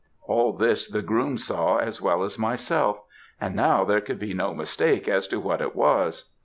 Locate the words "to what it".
5.27-5.75